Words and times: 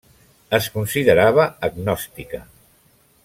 Es 0.57 0.69
considerava 0.77 1.45
agnòstica. 1.69 2.43